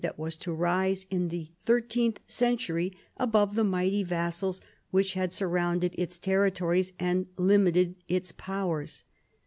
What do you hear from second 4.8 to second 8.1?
which had surrounded its territories and limited